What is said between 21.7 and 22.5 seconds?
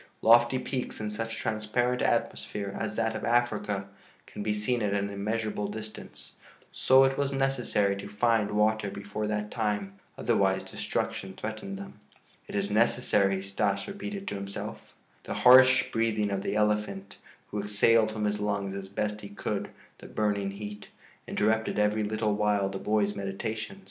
every little